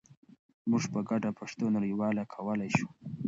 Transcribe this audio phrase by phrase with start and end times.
[0.69, 2.87] موږ په ګډه پښتو نړیواله کولای شو.